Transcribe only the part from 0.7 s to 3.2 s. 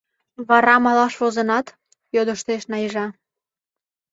малаш возынат?— йодыштеш Найжа.